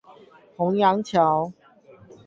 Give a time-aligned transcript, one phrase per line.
[0.55, 1.53] 虹揚橋